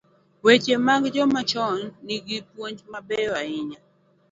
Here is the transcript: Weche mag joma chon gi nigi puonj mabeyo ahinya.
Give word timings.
Weche 0.45 0.75
mag 0.87 1.03
joma 1.15 1.41
chon 1.51 1.77
gi 1.79 1.85
nigi 2.05 2.37
puonj 2.51 2.77
mabeyo 2.91 3.31
ahinya. 3.41 3.79